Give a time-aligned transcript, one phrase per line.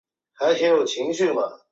[0.39, 1.41] 普拉斯莱。